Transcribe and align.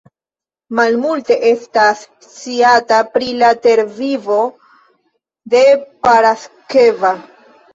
Malmulte 0.77 1.35
estas 1.49 2.01
sciata 2.29 2.99
pri 3.17 3.29
la 3.43 3.51
tervivo 3.67 4.41
de 5.57 5.63
Paraskeva. 6.09 7.15